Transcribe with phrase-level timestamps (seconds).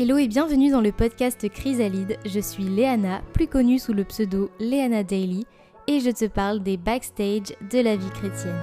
[0.00, 2.20] Hello et bienvenue dans le podcast Chrysalide.
[2.24, 5.44] Je suis Léana, plus connue sous le pseudo Léana Daily,
[5.88, 8.62] et je te parle des backstage de la vie chrétienne.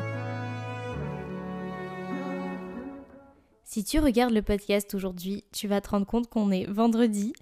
[3.66, 7.34] Si tu regardes le podcast aujourd'hui, tu vas te rendre compte qu'on est vendredi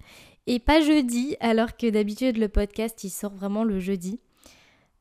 [0.48, 4.18] et pas jeudi, alors que d'habitude le podcast il sort vraiment le jeudi.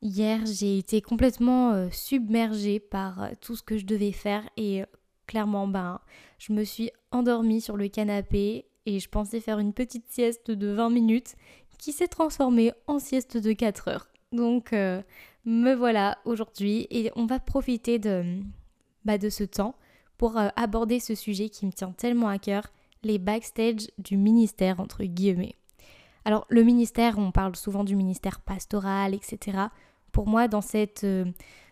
[0.03, 4.83] Hier, j'ai été complètement euh, submergée par euh, tout ce que je devais faire et
[4.83, 4.85] euh,
[5.25, 5.99] clairement, ben,
[6.37, 10.67] je me suis endormie sur le canapé et je pensais faire une petite sieste de
[10.67, 11.35] 20 minutes
[11.77, 14.07] qui s'est transformée en sieste de 4 heures.
[14.31, 15.01] Donc euh,
[15.45, 18.39] me voilà aujourd'hui et on va profiter de,
[19.05, 19.75] bah, de ce temps
[20.17, 22.67] pour euh, aborder ce sujet qui me tient tellement à cœur,
[23.03, 25.55] les backstage du ministère entre guillemets.
[26.25, 29.57] Alors le ministère, on parle souvent du ministère pastoral, etc.
[30.11, 31.25] Pour moi, dans, cette, euh,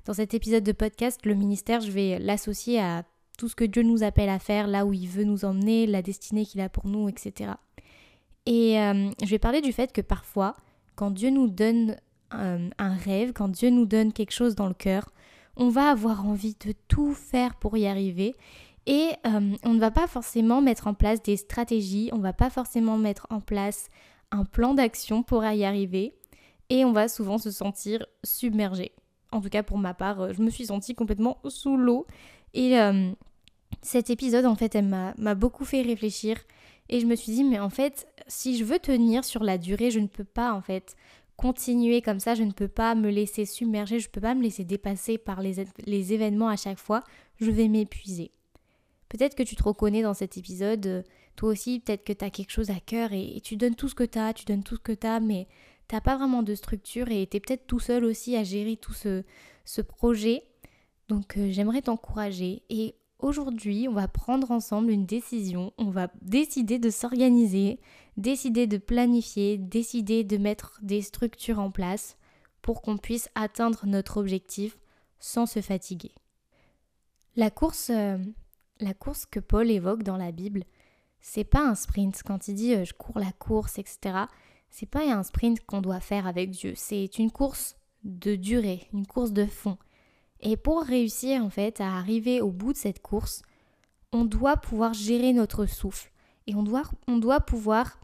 [0.05, 3.03] dans cet épisode de podcast, le ministère, je vais l'associer à
[3.41, 6.03] tout ce que Dieu nous appelle à faire, là où il veut nous emmener, la
[6.03, 7.53] destinée qu'il a pour nous, etc.
[8.45, 10.55] Et euh, je vais parler du fait que parfois,
[10.93, 11.95] quand Dieu nous donne
[12.35, 15.11] euh, un rêve, quand Dieu nous donne quelque chose dans le cœur,
[15.55, 18.35] on va avoir envie de tout faire pour y arriver.
[18.85, 22.33] Et euh, on ne va pas forcément mettre en place des stratégies, on ne va
[22.33, 23.89] pas forcément mettre en place
[24.29, 26.13] un plan d'action pour y arriver.
[26.69, 28.91] Et on va souvent se sentir submergé.
[29.31, 32.05] En tout cas, pour ma part, je me suis sentie complètement sous l'eau.
[32.53, 32.77] Et
[33.81, 36.37] cet épisode, en fait, elle m'a beaucoup fait réfléchir.
[36.89, 39.91] Et je me suis dit, mais en fait, si je veux tenir sur la durée,
[39.91, 40.95] je ne peux pas, en fait,
[41.37, 42.35] continuer comme ça.
[42.35, 43.99] Je ne peux pas me laisser submerger.
[43.99, 47.01] Je ne peux pas me laisser dépasser par les, événements à chaque fois.
[47.39, 48.31] Je vais m'épuiser.
[49.09, 51.03] Peut-être que tu te reconnais dans cet épisode.
[51.35, 53.95] Toi aussi, peut-être que tu as quelque chose à cœur et, tu donnes tout ce
[53.95, 55.47] que tu as, tu donnes tout ce que tu as, mais
[55.87, 58.93] tu pas vraiment de structure et tu es peut-être tout seul aussi à gérer tout
[58.93, 59.23] ce,
[59.65, 60.43] ce projet.
[61.09, 66.79] Donc euh, j'aimerais t'encourager et aujourd'hui, on va prendre ensemble une décision, on va décider
[66.79, 67.79] de s'organiser,
[68.17, 72.17] décider de planifier, décider de mettre des structures en place
[72.61, 74.77] pour qu'on puisse atteindre notre objectif
[75.19, 76.13] sans se fatiguer.
[77.35, 78.17] La course, euh,
[78.79, 80.63] la course que Paul évoque dans la Bible,
[81.21, 82.21] c'est pas un sprint.
[82.25, 84.25] Quand il dit euh, je cours la course, etc.,
[84.69, 86.73] c'est pas un sprint qu'on doit faire avec Dieu.
[86.75, 89.77] C'est une course de durée, une course de fond.
[90.41, 93.41] Et pour réussir en fait à arriver au bout de cette course,
[94.11, 96.11] on doit pouvoir gérer notre souffle
[96.47, 97.99] et on doit, on doit pouvoir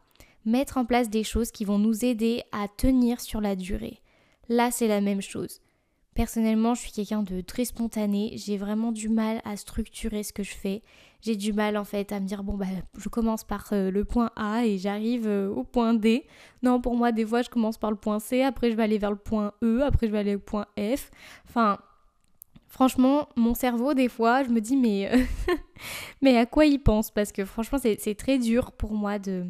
[0.46, 4.02] mettre en place des choses qui vont nous aider à tenir sur la durée.
[4.50, 5.59] Là, c'est la même chose.
[6.14, 10.42] Personnellement, je suis quelqu'un de très spontané, j'ai vraiment du mal à structurer ce que
[10.42, 10.81] je fais.
[11.22, 12.66] J'ai du mal en fait à me dire bon bah
[12.98, 16.25] je commence par euh, le point A et j'arrive euh, au point D.
[16.64, 18.98] Non, pour moi des fois je commence par le point C, après je vais aller
[18.98, 21.12] vers le point E, après je vais aller au point F.
[21.48, 21.78] Enfin,
[22.77, 25.17] Franchement, mon cerveau, des fois, je me dis, mais, euh,
[26.21, 27.09] mais à quoi il pense?
[27.09, 29.47] Parce que franchement, c'est très dur pour moi de,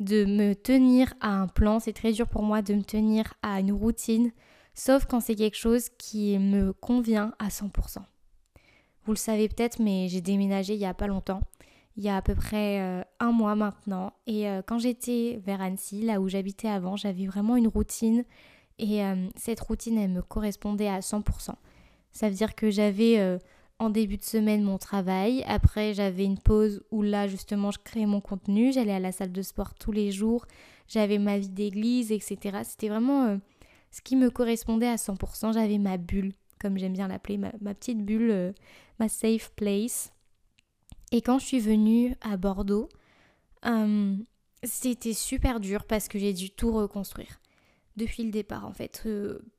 [0.00, 3.60] de me tenir à un plan, c'est très dur pour moi de me tenir à
[3.60, 4.32] une routine,
[4.74, 8.00] sauf quand c'est quelque chose qui me convient à 100%.
[9.06, 11.40] Vous le savez peut-être, mais j'ai déménagé il y a pas longtemps,
[11.96, 15.62] il y a à peu près euh, un mois maintenant, et euh, quand j'étais vers
[15.62, 18.26] Annecy, là où j'habitais avant, j'avais vraiment une routine,
[18.78, 19.00] et
[19.34, 21.54] cette routine, elle me correspondait à 100%.
[22.12, 23.38] Ça veut dire que j'avais euh,
[23.78, 28.06] en début de semaine mon travail, après j'avais une pause où là justement je créais
[28.06, 30.46] mon contenu, j'allais à la salle de sport tous les jours,
[30.88, 32.60] j'avais ma vie d'église, etc.
[32.64, 33.36] C'était vraiment euh,
[33.90, 35.52] ce qui me correspondait à 100%.
[35.52, 38.52] J'avais ma bulle, comme j'aime bien l'appeler, ma, petite bulle, euh,
[38.98, 40.12] ma safe place.
[41.12, 42.88] Et quand je suis venue à Bordeaux,
[44.62, 47.40] c'était super dur parce que j'ai dû tout reconstruire
[47.96, 49.06] depuis le départ en fait,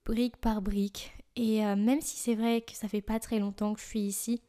[0.06, 1.19] brique par brique.
[1.40, 4.02] Et euh, même si c'est vrai que ça fait pas très longtemps que je suis
[4.02, 4.42] ici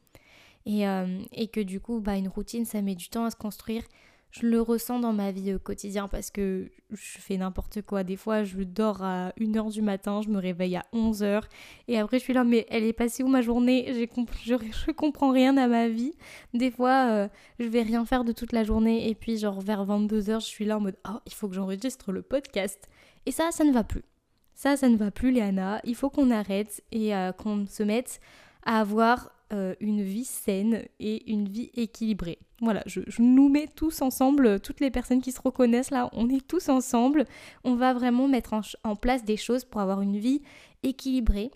[0.65, 3.37] et, euh, et que du coup, bah, une routine, ça met du temps à se
[3.37, 3.83] construire,
[4.31, 8.03] je le ressens dans ma vie au quotidien parce que je fais n'importe quoi.
[8.03, 11.43] Des fois, je dors à 1h du matin, je me réveille à 11h
[11.87, 13.87] et après je suis là, mais elle est passée où ma journée?
[14.43, 16.13] Je, je, comprends rien à ma vie.
[16.53, 17.27] Des fois, euh,
[17.59, 20.65] je vais rien faire de toute la journée et puis genre vers 22h, je suis
[20.65, 22.89] là en mode, oh, il faut que j'enregistre le podcast.
[23.25, 24.03] Et ça, ça ne va plus.
[24.55, 25.81] Ça, ça ne va plus, Léana.
[25.83, 28.19] Il faut qu'on arrête et euh, qu'on se mette
[28.65, 32.39] à avoir euh, une vie saine et une vie équilibrée.
[32.61, 36.47] Voilà, je, nous mets tous ensemble, toutes les personnes qui se reconnaissent là, on est
[36.47, 37.25] tous ensemble.
[37.65, 38.53] On va vraiment mettre
[38.83, 40.41] en, place des choses pour avoir une vie
[40.83, 41.51] équilibrée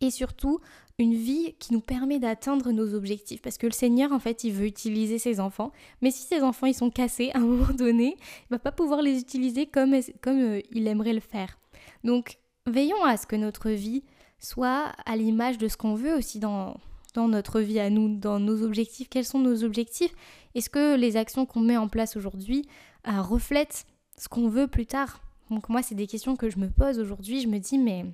[0.00, 0.60] et surtout
[0.98, 3.42] une vie qui nous permet d'atteindre nos objectifs.
[3.42, 5.72] Parce que le Seigneur, en fait, il veut utiliser ses enfants.
[6.02, 9.02] Mais si ses enfants, ils sont cassés à un moment donné, il va pas pouvoir
[9.02, 11.58] les utiliser comme, comme euh, il aimerait le faire.
[12.04, 14.04] Donc, veillons à ce que notre vie
[14.38, 16.76] soit à l'image de ce qu'on veut aussi dans,
[17.14, 19.08] dans notre vie à nous, dans nos objectifs.
[19.08, 20.14] Quels sont nos objectifs?
[20.54, 22.68] Est-ce que les actions qu'on met en place aujourd'hui
[23.06, 23.86] euh, reflètent
[24.16, 25.20] ce qu'on veut plus tard?
[25.50, 27.40] Donc moi, c'est des questions que je me pose aujourd'hui.
[27.40, 28.04] Je me dis, mais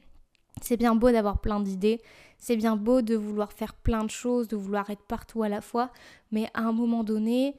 [0.62, 2.00] c'est bien beau d'avoir plein d'idées,
[2.38, 5.60] c'est bien beau de vouloir faire plein de choses, de vouloir être partout à la
[5.60, 5.90] fois,
[6.30, 7.56] mais à un moment donné,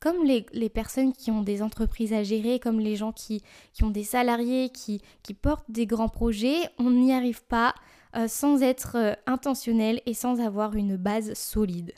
[0.00, 3.42] comme les, personnes qui ont des entreprises à gérer, comme les gens qui,
[3.82, 5.00] ont des salariés, qui,
[5.40, 7.74] portent des grands projets, on n'y arrive pas
[8.16, 11.92] euh, sans être euh, intentionnel et sans avoir une base solide.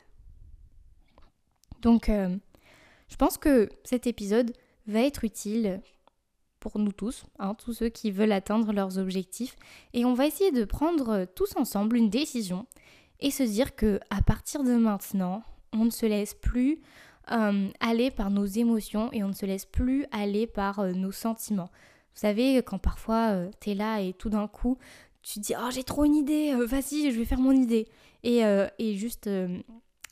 [1.81, 2.35] Donc, euh,
[3.07, 4.51] je pense que cet épisode
[4.87, 5.81] va être utile
[6.59, 9.55] pour nous tous, hein, tous ceux qui veulent atteindre leurs objectifs,
[9.93, 12.67] et on va essayer de prendre tous ensemble une décision
[13.19, 15.43] et se dire que à partir de maintenant,
[15.73, 16.79] on ne se laisse plus
[17.31, 21.11] euh, aller par nos émotions et on ne se laisse plus aller par euh, nos
[21.11, 21.69] sentiments.
[22.13, 24.77] Vous savez, quand parfois euh, tu es là et tout d'un coup
[25.21, 27.87] tu te dis Oh, j'ai trop une idée, vas-y, je vais faire mon idée.
[28.23, 28.41] Et,
[28.79, 29.29] et juste,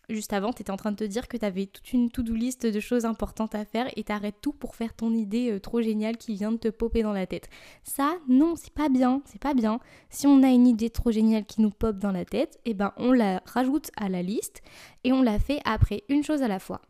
[0.08, 2.36] juste avant, tu étais en train de te dire que tu avais toute une to-do
[2.36, 6.18] list de choses importantes à faire et t'arrêtes tout pour faire ton idée trop géniale
[6.18, 7.50] qui vient de te popper dans la tête.
[7.84, 9.80] Ça, non, c'est pas bien, c'est pas bien.
[10.12, 12.94] Si on a une idée trop géniale qui nous pop dans la tête, eh ben
[12.98, 14.62] on la rajoute à la liste
[15.04, 16.82] et on la fait après, une chose à la fois.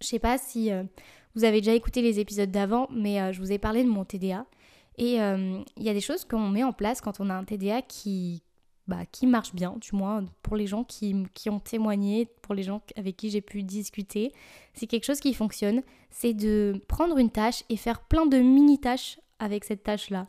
[0.00, 0.82] Je sais pas si euh,
[1.34, 4.04] vous avez déjà écouté les épisodes d'avant, mais euh, je vous ai parlé de mon
[4.04, 4.46] TDA.
[4.98, 7.44] Et euh, il y a des choses qu'on met en place quand on a un
[7.44, 8.42] TDA qui,
[8.88, 12.62] bah, qui marche bien, du moins pour les gens qui, qui ont témoigné, pour les
[12.62, 14.32] gens avec qui j'ai pu discuter.
[14.72, 15.82] C'est quelque chose qui fonctionne.
[16.10, 20.28] C'est de prendre une tâche et faire plein de mini-tâches avec cette tâche-là.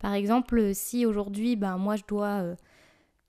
[0.00, 2.56] Par exemple, si aujourd'hui, bah, moi je dois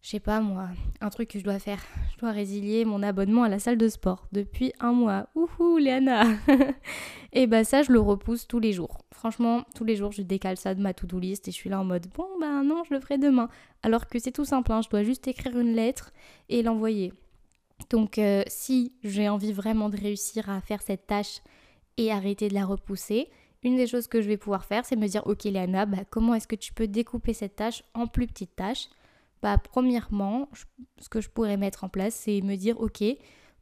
[0.01, 0.69] je sais pas moi,
[1.01, 1.81] un truc que je dois faire.
[2.13, 5.27] Je dois résilier mon abonnement à la salle de sport depuis un mois.
[5.35, 6.23] Ouhou, Léana
[7.33, 8.99] Et bah ça, je le repousse tous les jours.
[9.11, 11.79] Franchement, tous les jours, je décale ça de ma to-do list et je suis là
[11.81, 13.49] en mode bon bah non, je le ferai demain.
[13.83, 16.13] Alors que c'est tout simple, hein, je dois juste écrire une lettre
[16.47, 17.13] et l'envoyer.
[17.89, 21.41] Donc euh, si j'ai envie vraiment de réussir à faire cette tâche
[21.97, 23.29] et arrêter de la repousser,
[23.63, 26.35] une des choses que je vais pouvoir faire, c'est me dire ok Léana, bah, comment
[26.35, 28.87] est-ce que tu peux découper cette tâche en plus petites tâches
[29.41, 30.49] bah, premièrement,
[30.99, 33.03] ce que je pourrais mettre en place, c'est me dire, ok,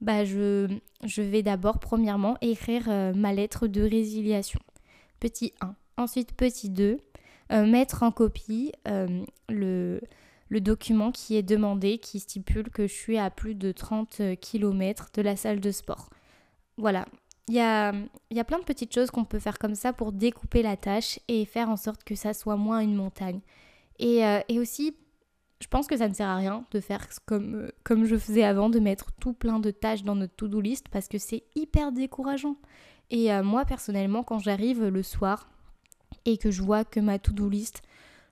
[0.02, 0.68] bah, je,
[1.04, 4.60] je vais d'abord, premièrement, écrire euh, ma lettre de résiliation.
[5.20, 5.76] Petit 1.
[5.98, 6.98] Ensuite, petit 2,
[7.52, 10.02] euh, mettre en copie euh, le,
[10.50, 15.10] le document qui est demandé, qui stipule que je suis à plus de 30 km
[15.14, 16.10] de la salle de sport.
[16.78, 17.06] Voilà.
[17.50, 17.94] Il y a,
[18.30, 21.20] y a plein de petites choses qu'on peut faire comme ça pour découper la tâche
[21.30, 23.40] et faire en sorte que ça soit moins une montagne.
[24.00, 24.96] Et, et aussi
[25.60, 28.44] je pense que ça ne sert à rien de faire comme, euh, comme je faisais
[28.44, 31.92] avant, de mettre tout plein de tâches dans notre to-do list parce que c'est hyper
[31.92, 32.58] décourageant.
[33.10, 35.50] Et euh, moi personnellement, quand j'arrive le soir
[36.26, 37.82] et que je vois que ma to-do list,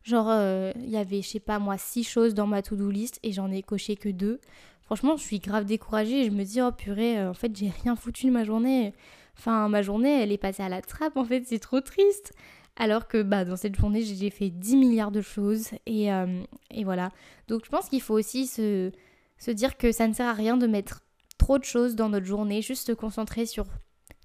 [0.04, 3.20] genre euh, il y avait, je sais pas moi, six choses dans ma to-do list
[3.24, 4.40] et j'en ai coché que deux,
[4.84, 7.96] franchement je suis grave découragée et je me dis oh purée, en fait j'ai rien
[7.96, 8.94] foutu de ma journée.
[9.38, 12.34] Enfin, ma journée, elle est passée à la trappe, en fait, c'est trop triste.
[12.78, 15.70] Alors que bah, dans cette journée, j'ai fait 10 milliards de choses.
[15.88, 17.12] Euh, et, voilà.
[17.48, 18.92] Donc je pense qu'il faut aussi se,
[19.38, 21.04] se, dire que ça ne sert à rien de mettre
[21.38, 23.66] trop de choses dans notre journée, juste se concentrer sur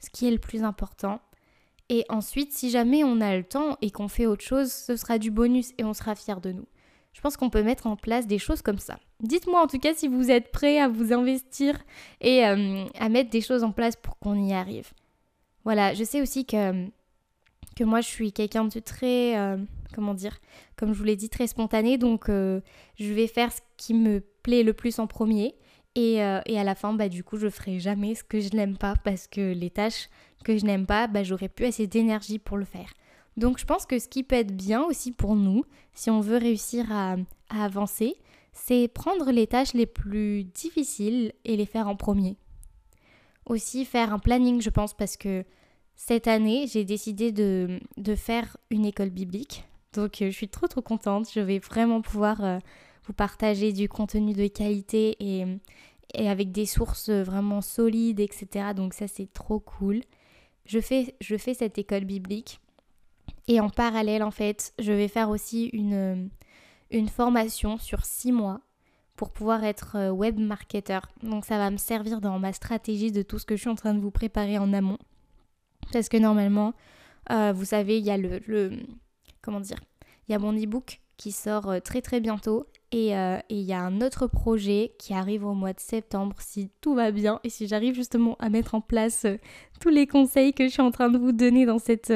[0.01, 1.21] ce qui est le plus important.
[1.89, 5.19] Et ensuite, si jamais on a le temps et qu'on fait autre chose, ce sera
[5.19, 6.67] du bonus et on sera fier de nous.
[7.13, 8.99] Je pense qu'on peut mettre en place des choses comme ça.
[9.21, 11.77] Dites-moi en tout cas si vous êtes prêts à vous investir
[12.21, 14.93] et euh, à mettre des choses en place pour qu'on y arrive.
[15.65, 16.87] Voilà, je sais aussi que
[17.77, 19.57] que moi je suis quelqu'un de très, euh,
[19.95, 20.39] comment dire,
[20.77, 22.61] comme je vous l'ai dit, très spontané, donc euh,
[22.99, 25.55] je vais faire ce qui me plaît le plus en premier.
[25.97, 28.51] Et, euh, et, à la fin, bah, du coup, je ferai jamais ce que je
[28.55, 30.09] n'aime pas parce que les tâches
[30.45, 32.93] que je n'aime pas, bah, j'aurai plus assez d'énergie pour le faire.
[33.37, 36.37] Donc je pense que ce qui peut être bien aussi pour nous, si on veut
[36.37, 37.17] réussir à,
[37.49, 38.15] à avancer,
[38.53, 42.37] c'est prendre les tâches les plus difficiles et les faire en premier.
[43.47, 45.45] Aussi faire un planning, je pense, parce que
[46.03, 47.79] cette année, j'ai décidé de,
[48.17, 49.65] faire une école biblique.
[49.93, 51.29] Donc, euh, je suis trop trop contente.
[51.31, 52.59] Je vais vraiment pouvoir euh,
[53.05, 55.45] vous partager du contenu de qualité et,
[56.27, 58.73] avec des sources vraiment solides, etc.
[58.75, 60.01] Donc, ça, c'est trop cool.
[60.65, 62.61] Je fais, je fais cette école biblique.
[63.47, 66.31] Et en parallèle, en fait, je vais faire aussi une,
[66.91, 68.63] une formation sur six mois
[69.17, 71.01] pour pouvoir être euh, web marketer.
[71.23, 73.75] Donc ça va me servir dans ma stratégie de tout ce que je suis en
[73.75, 74.97] train de vous préparer en amont.
[75.93, 76.75] Parce que normalement,
[77.31, 78.71] euh, vous savez, il y a le,
[79.43, 79.79] Comment dire
[80.29, 82.67] Il y a mon e-book qui sort euh, très très bientôt.
[82.93, 86.71] Euh, et il y a un autre projet qui arrive au mois de septembre si
[86.81, 89.27] tout va bien et si j'arrive justement à mettre en place
[89.81, 92.13] tous les conseils que je suis en train de vous donner dans, cette,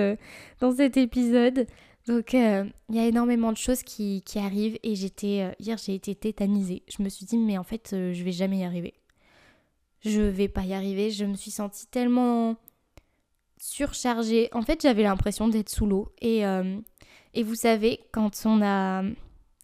[0.76, 1.68] cet épisode.
[2.08, 6.82] Donc il y a énormément de choses qui, arrivent et j'étais hier j'ai été tétanisée.
[6.88, 8.94] Je me suis dit mais en fait je vais jamais y arriver.
[10.04, 11.10] Je vais pas y arriver.
[11.10, 12.56] Je me suis sentie tellement
[13.64, 14.48] surchargée.
[14.52, 16.42] En fait j'avais l'impression d'être sous l'eau et,
[17.34, 19.02] et vous savez quand on a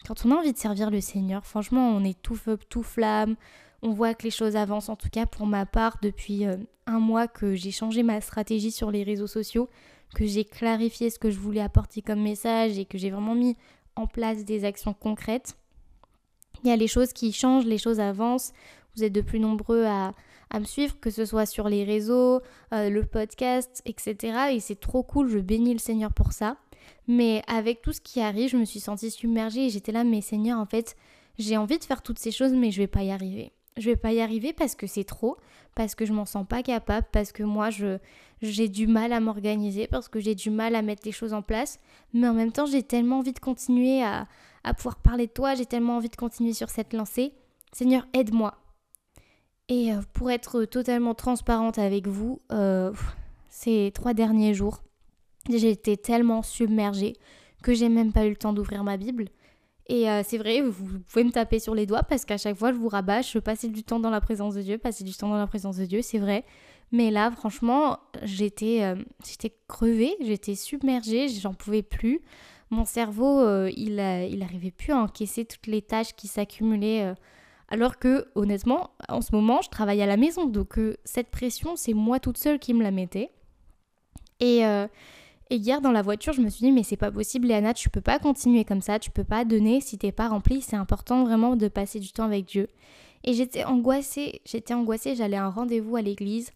[0.06, 3.36] quand on a envie de servir le Seigneur, franchement on est tout feu tout flamme.
[3.82, 6.44] On voit que les choses avancent en tout cas pour ma part depuis
[6.86, 9.68] un mois que j'ai changé ma stratégie sur les réseaux sociaux
[10.14, 13.56] que j'ai clarifié ce que je voulais apporter comme message et que j'ai vraiment mis
[13.96, 15.56] en place des actions concrètes.
[16.62, 18.52] Il y a les choses qui changent, les choses avancent.
[18.96, 20.12] Vous êtes de plus nombreux à,
[20.58, 22.40] me suivre, que ce soit sur les réseaux,
[22.72, 24.50] euh, le podcast, etc.
[24.52, 26.56] Et c'est trop cool, je bénis le Seigneur pour ça.
[27.06, 30.20] Mais avec tout ce qui arrive, je me suis sentie submergée et j'étais là, mais
[30.20, 30.96] Seigneur, en fait,
[31.38, 33.52] j'ai envie de faire toutes ces choses, mais je vais pas y arriver.
[33.76, 35.36] Je vais pas y arriver parce que c'est trop,
[35.74, 37.98] parce que je m'en sens pas capable, parce que moi je
[38.42, 41.42] j'ai du mal à m'organiser, parce que j'ai du mal à mettre les choses en
[41.42, 41.78] place.
[42.12, 44.26] Mais en même temps, j'ai tellement envie de continuer à,
[44.64, 47.32] à pouvoir parler de toi, j'ai tellement envie de continuer sur cette lancée.
[47.72, 48.54] Seigneur, aide-moi.
[49.70, 52.92] Et euh, pour être totalement transparente avec vous, euh,
[53.48, 54.82] ces trois derniers jours,
[55.48, 57.14] j'ai été tellement submergée
[57.62, 59.26] que j'ai même pas eu le temps d'ouvrir ma Bible.
[59.86, 62.72] Et euh, c'est vrai, vous pouvez me taper sur les doigts parce qu'à chaque fois,
[62.72, 65.28] je vous rabâche, je passais du temps dans la présence de Dieu, passer du temps
[65.28, 66.44] dans la présence de Dieu, c'est vrai.
[66.90, 68.96] Mais là, franchement, j'étais
[69.68, 72.20] crevée, j'étais submergée, j'en pouvais plus.
[72.70, 77.14] Mon cerveau, il, il plus à encaisser toutes les tâches qui s'accumulaient.
[77.70, 80.46] Alors que, honnêtement, en ce moment, je travaille à la maison.
[80.46, 83.30] Donc, cette pression, c'est moi toute seule qui me la mettais.
[84.40, 84.64] Et
[85.50, 87.90] et hier dans la voiture, je me suis dit mais c'est pas possible Léana, tu
[87.90, 91.24] peux pas continuer comme ça, tu peux pas donner si t'es pas rempli, c'est important
[91.24, 92.68] vraiment de passer du temps avec Dieu.
[93.24, 96.52] Et j'étais angoissée, j'étais angoissée, j'allais à un rendez-vous à l'église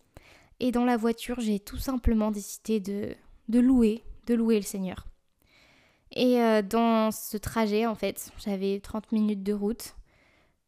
[0.60, 3.16] et dans la voiture, j'ai tout simplement décidé de,
[3.48, 5.06] de louer, de louer le Seigneur.
[6.12, 9.96] Et euh, dans ce trajet, en fait, j'avais 30 minutes de route.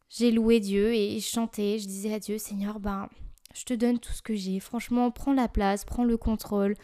[0.09, 1.79] J'ai loué Dieu et chanté.
[1.79, 3.09] Je disais à Dieu, Seigneur, ben,
[3.53, 4.59] je te donne tout ce que j'ai.
[4.59, 6.75] Franchement, prends la place, prends le contrôle.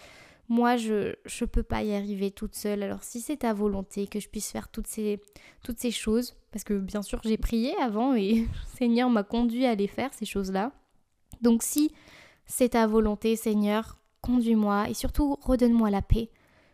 [0.49, 2.83] Moi, je ne peux pas y arriver toute seule.
[2.83, 5.21] Alors si c'est ta volonté que je puisse faire toutes ces,
[5.63, 8.45] toutes ces choses, parce que bien sûr j'ai prié avant et
[8.77, 10.71] Seigneur m'a conduit à les faire, ces choses-là.
[11.41, 11.91] Donc si
[12.45, 16.29] c'est ta volonté, Seigneur, conduis-moi et surtout redonne-moi la paix.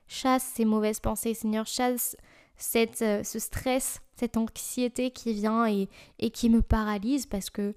[0.07, 2.17] Chasse ces mauvaises pensées, Seigneur, chasse
[2.59, 5.89] cette, euh, ce stress, cette anxiété qui vient et,
[6.19, 7.73] et qui me paralyse parce que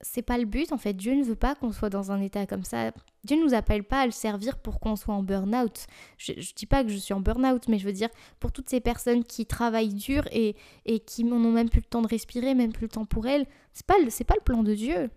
[0.00, 0.92] c'est pas le but en fait.
[0.92, 2.92] Dieu ne veut pas qu'on soit dans un état comme ça.
[3.24, 5.86] Dieu ne nous appelle pas à le servir pour qu'on soit en burn-out.
[6.18, 8.10] Je, ne dis pas que je suis en burn-out, mais je veux dire
[8.40, 12.02] pour toutes ces personnes qui travaillent dur et, et qui n'ont même plus le temps
[12.02, 14.74] de respirer, même plus le temps pour elles, c'est pas c'est pas le plan de
[14.74, 15.10] Dieu.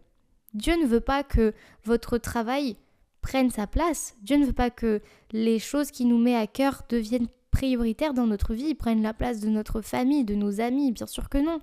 [0.54, 1.54] Dieu ne veut pas que
[1.84, 2.76] votre travail
[3.22, 4.16] prenne sa place.
[4.22, 8.28] Dieu ne veut pas que les choses qui nous met à cœur deviennent prioritaires dans
[8.28, 10.92] notre vie, prennent la place de notre famille, de nos amis.
[10.92, 11.60] Bien sûr que non.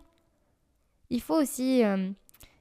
[1.11, 2.11] Il faut aussi euh,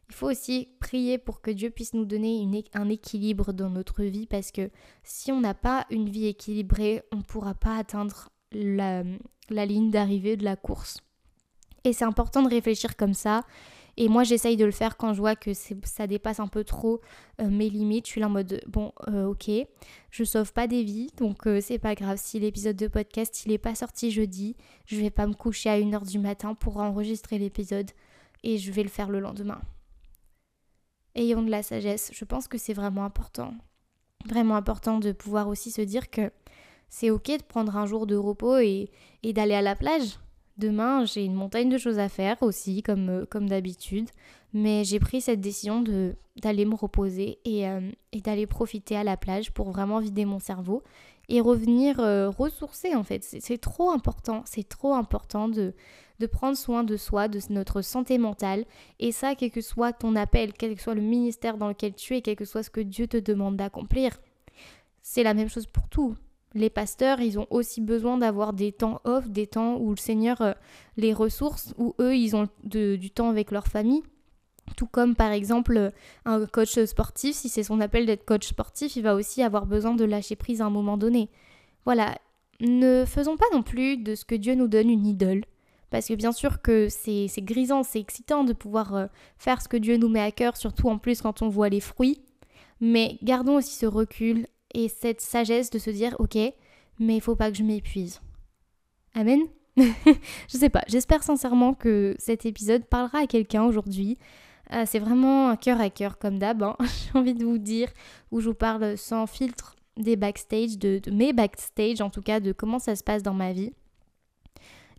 [0.10, 4.26] il faut aussi prier pour que Dieu puisse nous donner un équilibre dans notre vie
[4.26, 4.70] parce que
[5.04, 9.04] si on n'a pas une vie équilibrée, on ne pourra pas atteindre la,
[9.50, 11.00] ligne d'arrivée de la course.
[11.84, 13.44] Et c'est important de réfléchir comme ça.
[13.98, 17.02] Et moi, j'essaye de le faire quand je vois que ça dépasse un peu trop
[17.42, 18.06] euh, mes limites.
[18.06, 19.50] Je suis là en mode, bon, euh, ok,
[20.12, 22.20] je sauve pas des vies, donc euh, c'est pas grave.
[22.22, 25.80] Si l'épisode de podcast, il est pas sorti jeudi, je vais pas me coucher à
[25.80, 27.90] 1h du matin pour enregistrer l'épisode
[28.44, 29.60] et je vais le faire le lendemain
[31.18, 32.12] ayons de la sagesse.
[32.14, 33.54] Je pense que c'est vraiment important.
[34.26, 36.32] Vraiment important de pouvoir aussi se dire que
[36.90, 38.90] c'est ok de prendre un jour de repos et,
[39.24, 40.20] d'aller à la plage.
[40.58, 44.10] Demain, j'ai une montagne de choses à faire aussi, comme, euh, comme d'habitude.
[44.54, 45.84] Mais j'ai pris cette décision
[46.38, 50.40] d'aller me reposer et, euh, et d'aller profiter à la plage pour vraiment vider mon
[50.40, 50.82] cerveau
[51.30, 53.24] et revenir euh, ressourcer en fait.
[53.24, 55.74] C'est trop important, c'est trop important de,
[56.20, 58.66] de prendre soin de soi, de notre santé mentale.
[59.00, 62.16] Et ça, quel que soit ton appel, quel que soit le ministère dans lequel tu
[62.16, 64.18] es, quel que soit ce que Dieu te demande d'accomplir.
[65.02, 66.16] C'est la même chose pour tout.
[66.58, 70.42] Les pasteurs, ils ont aussi besoin d'avoir des temps off, des temps où le Seigneur
[70.42, 70.54] euh,
[70.98, 74.02] les ressource, où eux, ils ont du temps avec leur famille.
[74.76, 75.92] Tout comme par exemple
[76.26, 79.94] un coach sportif, si c'est son appel d'être coach sportif, il va aussi avoir besoin
[79.94, 81.30] de lâcher prise à un moment donné.
[81.86, 82.18] Voilà,
[82.60, 85.44] ne faisons pas non plus de ce que Dieu nous donne une idole.
[85.92, 89.06] Parce que bien sûr que c'est grisant, c'est excitant de pouvoir euh,
[89.38, 91.82] faire ce que Dieu nous met à cœur, surtout en plus quand on voit les
[91.82, 92.20] fruits.
[92.82, 94.48] Mais gardons aussi ce recul
[94.78, 96.38] et cette sagesse de se dire, ok,
[97.00, 98.22] mais il faut pas que je m'épuise.
[99.16, 99.42] Amen?
[99.78, 104.18] Je sais pas, j'espère sincèrement que cet épisode parlera à quelqu'un aujourd'hui.
[104.74, 106.76] Euh, c'est vraiment un cœur à cœur comme d'hab, hein.
[106.80, 107.90] j'ai envie de vous dire,
[108.32, 112.52] où je vous parle sans filtre, des backstage, de, mes backstage en tout cas, de
[112.52, 113.74] comment ça se passe dans ma vie.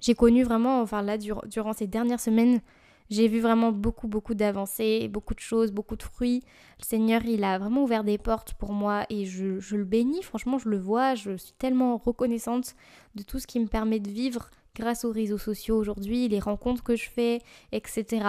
[0.01, 2.61] J'ai connu vraiment, enfin là, durant ces dernières semaines,
[3.11, 6.43] j'ai vu vraiment beaucoup, beaucoup d'avancées, beaucoup de choses, beaucoup de fruits.
[6.79, 10.23] Le Seigneur, il a vraiment ouvert des portes pour moi et je, le bénis.
[10.23, 11.15] Franchement, je le vois.
[11.15, 12.75] Je suis tellement reconnaissante
[13.15, 16.85] de tout ce qui me permet de vivre grâce aux réseaux sociaux aujourd'hui, les rencontres
[16.85, 17.41] que je fais,
[17.73, 18.25] etc.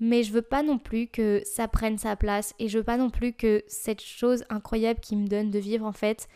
[0.00, 2.96] Mais je veux pas non plus que ça prenne sa place et je veux pas
[2.96, 6.28] non plus que cette chose incroyable qui me donne de vivre en fait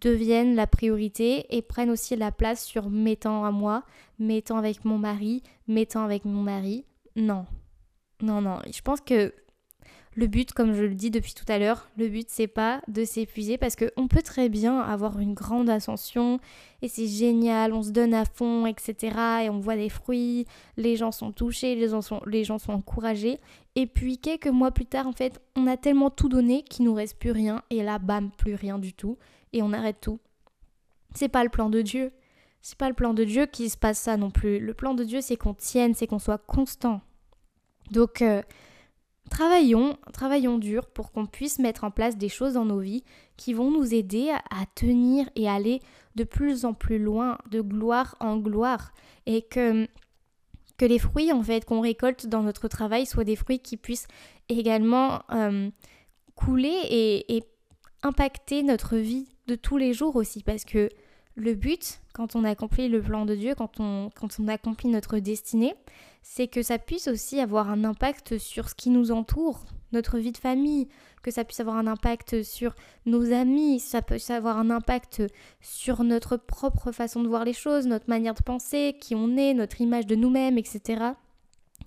[0.00, 3.84] devienne la priorité et prenne aussi la place sur mes temps à moi,
[4.18, 6.84] mes temps avec mon mari, mes temps avec mon mari.
[7.16, 7.46] Non.
[8.22, 8.58] Non, non.
[8.72, 9.32] Je pense que
[10.16, 13.04] le but, comme je le dis depuis tout à l'heure, le but c'est pas de
[13.04, 16.38] s'épuiser parce qu'on peut très bien avoir une grande ascension
[16.82, 19.16] et c'est génial, on se donne à fond, etc.
[19.44, 22.72] Et on voit des fruits, les gens sont touchés, les gens sont, les gens sont
[22.72, 23.40] encouragés.
[23.74, 26.94] Et puis quelques mois plus tard, en fait, on a tellement tout donné qu'il nous
[26.94, 29.18] reste plus rien et là, bam, plus rien du tout
[29.52, 30.20] et on arrête tout.
[31.14, 32.12] C'est pas le plan de Dieu.
[32.64, 34.58] C'est pas le plan de Dieu qui se passe ça non plus.
[34.58, 37.02] Le plan de Dieu, c'est qu'on tienne, c'est qu'on soit constant.
[37.90, 38.40] Donc, euh,
[39.30, 43.04] Travaillons, travaillons dur pour qu'on puisse mettre en place des choses dans nos vies
[43.36, 45.80] qui vont nous aider à, tenir et aller
[46.14, 48.92] de plus en plus loin, de gloire en gloire,
[49.26, 49.88] et que
[50.76, 54.08] que les fruits en fait qu'on récolte dans notre travail soient des fruits qui puissent
[54.48, 55.70] également euh,
[56.34, 57.44] couler et, et
[58.02, 60.90] impacter notre vie de tous les jours aussi, parce que
[61.36, 65.18] le but, quand on accomplit le plan de Dieu, quand on, quand on accomplit notre
[65.18, 65.74] destinée,
[66.22, 70.32] c'est que ça puisse aussi avoir un impact sur ce qui nous entoure, notre vie
[70.32, 70.88] de famille,
[71.22, 72.74] que ça puisse avoir un impact sur
[73.06, 75.22] nos amis, ça peut avoir un impact
[75.60, 79.54] sur notre propre façon de voir les choses, notre manière de penser, qui on est,
[79.54, 81.12] notre image de nous-mêmes, etc.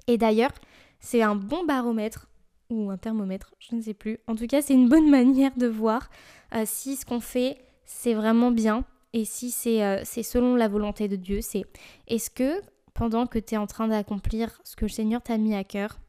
[0.07, 0.53] Et d'ailleurs,
[0.99, 2.27] c'est un bon baromètre
[2.69, 4.19] ou un thermomètre, je ne sais plus.
[4.27, 6.09] En tout cas, c'est une bonne manière de voir
[6.53, 8.83] euh, si ce qu'on fait, c'est vraiment bien
[9.13, 11.39] et si euh, c'est selon la volonté de Dieu.
[11.41, 11.63] C'est
[12.07, 12.61] est-ce que
[12.93, 15.99] pendant que tu es en train d'accomplir ce que le Seigneur t'a mis à cœur,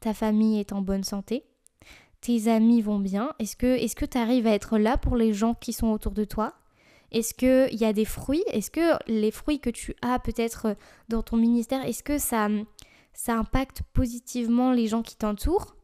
[0.00, 1.44] ta famille est en bonne santé,
[2.20, 5.72] tes amis vont bien, est-ce que tu arrives à être là pour les gens qui
[5.72, 6.54] sont autour de toi?
[7.12, 8.44] Est-ce qu'il y a des fruits?
[8.48, 10.76] Est-ce que les fruits que tu as peut-être
[11.08, 12.48] dans ton ministère, est-ce que ça,
[13.12, 15.76] ça impacte positivement les gens qui t'entourent?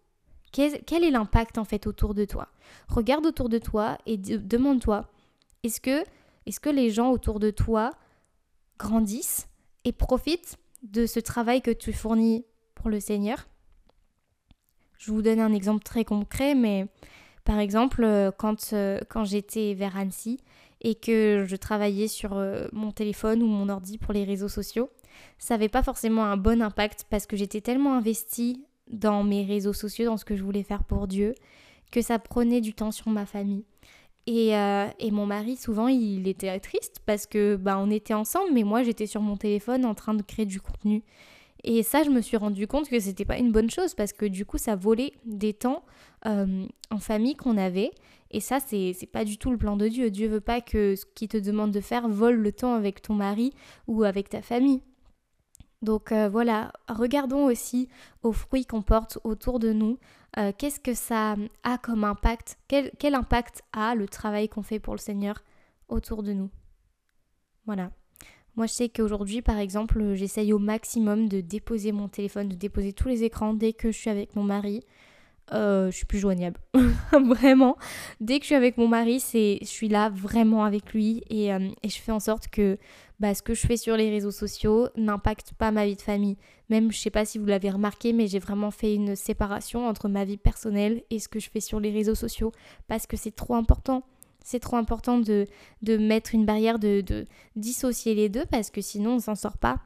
[0.53, 2.49] Quel, est l'impact en fait autour de toi?
[2.89, 5.09] Regarde autour de toi et demande-toi,
[5.63, 6.05] est-ce que,
[6.47, 7.91] est-ce que les gens autour de toi
[8.79, 9.49] grandissent
[9.85, 13.47] et profite de ce travail que tu fournis pour le Seigneur?
[14.99, 16.87] Je vous donne un exemple très concret, mais
[17.45, 20.39] par exemple, euh, quand, euh, quand j'étais vers Annecy
[20.81, 24.91] et que je travaillais sur euh, mon téléphone ou mon ordi pour les réseaux sociaux,
[25.39, 29.73] ça n'avait pas forcément un bon impact parce que j'étais tellement investie dans mes réseaux
[29.73, 31.35] sociaux, dans ce que je voulais faire pour Dieu,
[31.91, 33.65] que ça prenait du temps sur ma famille.
[34.29, 38.63] Euh, et, mon mari, souvent, il était triste parce que bah, on était ensemble, mais
[38.63, 41.03] moi, j'étais sur mon téléphone en train de créer du contenu.
[41.65, 44.27] Et ça, je me suis rendu compte que c'était pas une bonne chose parce que
[44.27, 45.85] du coup, ça volait des temps
[46.27, 47.91] euh, en famille qu'on avait.
[48.31, 50.11] Et ça, c'est pas du tout le plan de Dieu.
[50.11, 53.15] Dieu veut pas que ce qu'il te demande de faire vole le temps avec ton
[53.15, 53.53] mari
[53.87, 54.81] ou avec ta famille.
[55.83, 57.89] Donc euh, voilà, regardons aussi
[58.23, 59.99] aux fruits qu'on porte autour de nous.
[60.39, 62.59] Euh, qu'est-ce que ça a comme impact?
[62.69, 65.43] Quel, quel impact a le travail qu'on fait pour le Seigneur
[65.89, 66.51] autour de nous?
[67.67, 67.91] Voilà.
[68.55, 72.93] Moi, je sais qu'aujourd'hui, par exemple, j'essaye au maximum de déposer mon téléphone, de déposer
[72.93, 74.85] tous les écrans dès que je suis avec mon mari.
[75.53, 76.59] Euh, je suis plus joignable.
[77.13, 77.77] vraiment.
[78.21, 81.49] Dès que je suis avec mon mari, c'est, je suis là vraiment avec lui et,
[81.49, 82.79] et je fais en sorte que
[83.23, 86.37] bah, ce que je fais sur les réseaux sociaux n'impacte pas ma vie de famille.
[86.71, 90.09] Même, je sais pas si vous l'avez remarqué, mais j'ai vraiment fait une séparation entre
[90.09, 92.51] ma vie personnelle et ce que je fais sur les réseaux sociaux
[92.89, 94.03] parce que c'est trop important.
[94.43, 95.47] C'est trop important de,
[95.83, 99.57] de mettre une barrière, de, de dissocier les deux parce que sinon on s'en sort
[99.57, 99.79] pas.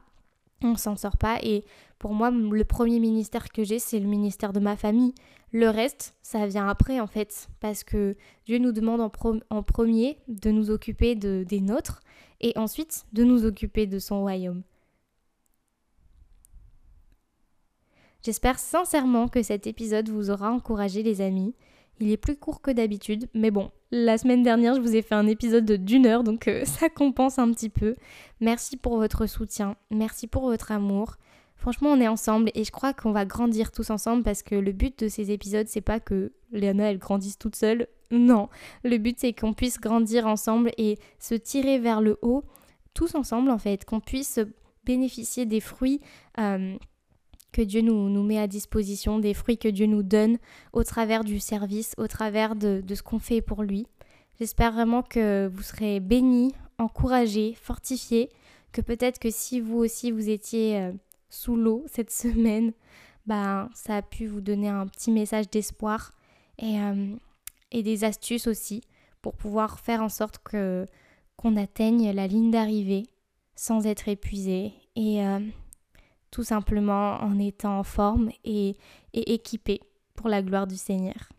[0.63, 1.63] On s'en sort pas et
[1.99, 5.13] pour moi le premier ministère que j'ai c'est le ministère de ma famille.
[5.51, 10.51] Le reste ça vient après en fait parce que Dieu nous demande en, premier de
[10.51, 12.01] nous occuper de, des nôtres
[12.41, 14.63] et ensuite de nous occuper de son royaume.
[18.23, 21.55] J'espère sincèrement que cet épisode vous aura encouragé les amis.
[21.99, 25.15] Il est plus court que d'habitude, mais bon, la semaine dernière je vous ai fait
[25.15, 27.95] un épisode d'une heure, donc euh, ça compense un petit peu.
[28.41, 31.15] Merci pour votre soutien, merci pour votre amour.
[31.57, 34.71] Franchement, on est ensemble et je crois qu'on va grandir tous ensemble parce que le
[34.71, 37.87] but de ces épisodes, c'est pas que Léana elle grandisse toute seule.
[38.11, 38.47] Non,
[38.83, 42.43] le but c'est qu'on puisse grandir ensemble et se tirer vers le haut,
[42.93, 44.39] tous ensemble en fait, qu'on puisse
[44.85, 45.99] bénéficier des fruits
[46.39, 46.77] euh,
[47.51, 50.37] que Dieu nous, met à disposition, des fruits que Dieu nous donne
[50.73, 53.87] au travers du service, au travers de, de ce qu'on fait pour lui.
[54.39, 58.29] J'espère vraiment que vous serez bénis, encouragés, fortifiés,
[58.71, 60.91] que peut-être que si vous aussi vous étiez euh,
[61.29, 62.73] sous l'eau cette semaine,
[63.25, 66.13] ben, ça a pu vous donner un petit message d'espoir
[66.57, 67.15] et, euh,
[67.71, 68.81] et des astuces aussi
[69.21, 70.85] pour pouvoir faire en sorte que
[71.35, 73.03] qu'on atteigne la ligne d'arrivée
[73.55, 75.39] sans être épuisé et euh,
[76.31, 78.75] tout simplement en étant en forme et
[79.13, 79.79] équipé
[80.15, 81.29] pour la gloire du Seigneur.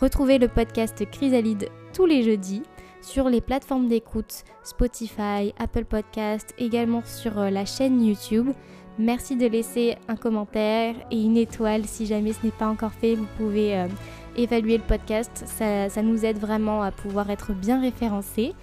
[0.00, 2.62] Retrouvez le podcast Chrysalide tous les jeudis
[3.00, 8.50] sur les plateformes d'écoute Spotify, Apple Podcast, également sur euh, la chaîne YouTube.
[8.98, 13.14] Merci de laisser un commentaire et une étoile si jamais ce n'est pas encore fait.
[13.14, 13.88] Vous pouvez euh,
[14.36, 18.54] évaluer le podcast, ça, nous aide vraiment à pouvoir être bien référencé.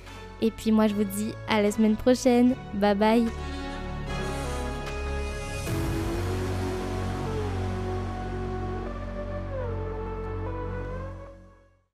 [0.42, 2.56] Et puis moi je vous dis à la semaine prochaine.
[2.76, 3.57] Bye bye